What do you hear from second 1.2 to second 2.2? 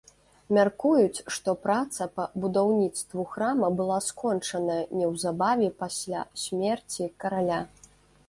што праца